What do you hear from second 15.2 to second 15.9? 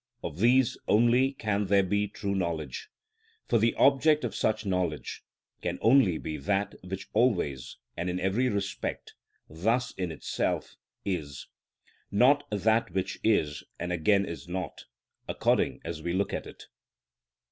according